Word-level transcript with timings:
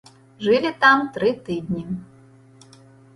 Жылі 0.45 0.69
там 0.85 1.03
тры 1.17 1.29
тыдні. 1.49 1.83